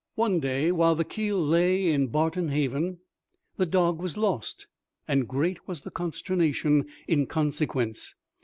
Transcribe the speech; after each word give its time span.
One 0.15 0.39
day, 0.39 0.71
while 0.71 0.95
the 0.95 1.05
keel 1.05 1.39
lay 1.39 1.91
in 1.91 2.07
Barton 2.07 2.49
Haven, 2.49 3.01
the 3.57 3.67
dog 3.67 3.99
was 4.01 4.17
lost, 4.17 4.65
and 5.07 5.27
great 5.27 5.67
was 5.67 5.81
the 5.81 5.91
consternation 5.91 6.87
in 7.07 7.27
consequence. 7.27 8.15